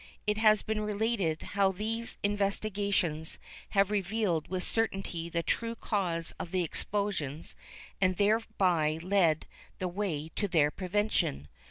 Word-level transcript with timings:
It 0.25 0.39
has 0.39 0.63
been 0.63 0.81
related 0.81 1.43
how 1.43 1.71
these 1.71 2.17
investigations 2.23 3.37
have 3.77 3.91
revealed 3.91 4.47
with 4.47 4.63
certainty 4.63 5.29
the 5.29 5.43
true 5.43 5.75
cause 5.75 6.33
of 6.39 6.49
the 6.49 6.63
explosions 6.63 7.55
and 8.01 8.17
thereby 8.17 8.97
led 9.03 9.45
the 9.77 9.87
way 9.87 10.29
to 10.37 10.47
their 10.47 10.71
prevention. 10.71 11.49